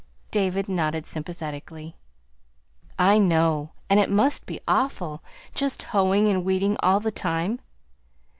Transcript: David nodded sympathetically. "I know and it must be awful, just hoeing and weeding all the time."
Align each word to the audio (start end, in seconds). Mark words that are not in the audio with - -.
David 0.31 0.67
nodded 0.67 1.05
sympathetically. 1.05 1.95
"I 2.97 3.19
know 3.19 3.73
and 3.87 3.99
it 3.99 4.09
must 4.09 4.47
be 4.47 4.59
awful, 4.67 5.21
just 5.53 5.83
hoeing 5.83 6.27
and 6.27 6.43
weeding 6.43 6.75
all 6.81 6.99
the 6.99 7.11
time." 7.11 7.59